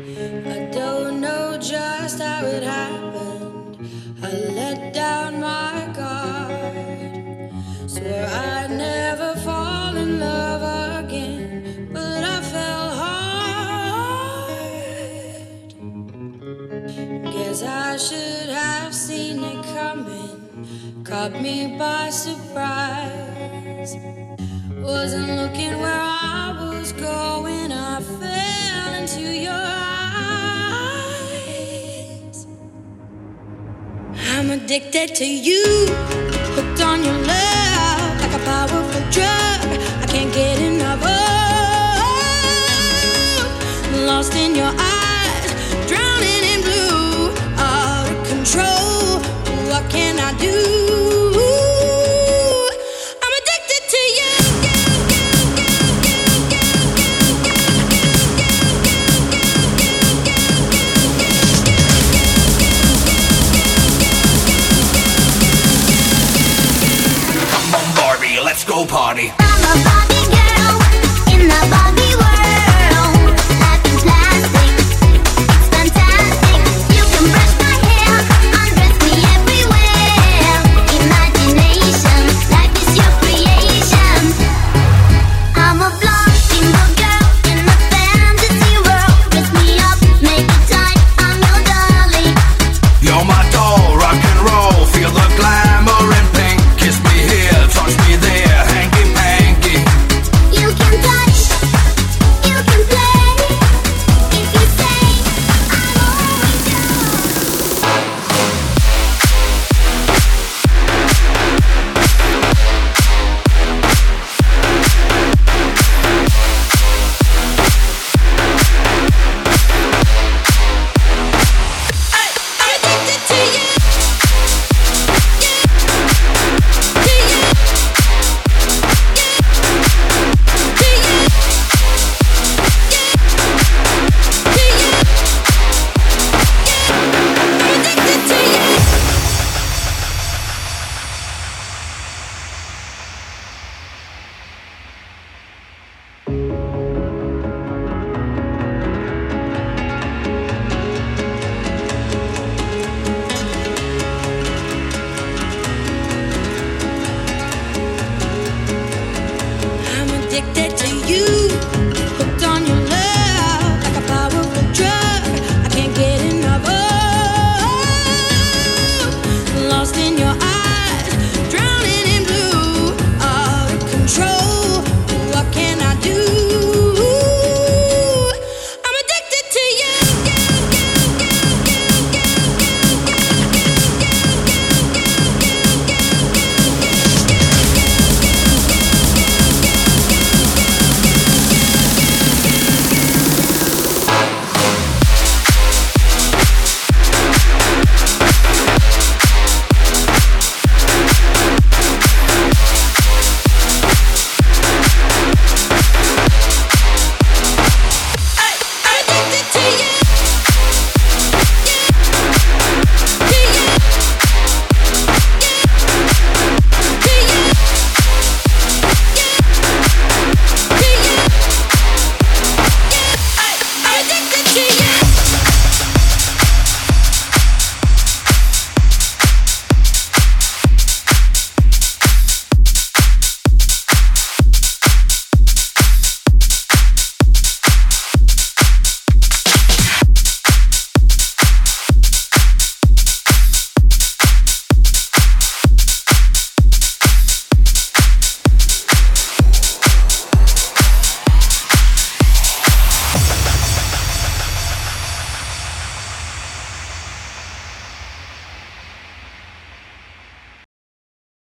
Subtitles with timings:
[0.00, 3.76] I don't know just how it happened.
[4.22, 7.50] I let down my guard.
[7.86, 13.34] Swear I'd never fall in love again, but I fell hard.
[17.34, 21.04] Guess I should have seen it coming.
[21.04, 23.96] Caught me by surprise.
[24.80, 27.70] Wasn't looking where I was going.
[27.70, 28.00] I
[34.70, 35.64] addicted to you,
[36.54, 37.49] hooked on your love
[68.70, 69.99] Go party.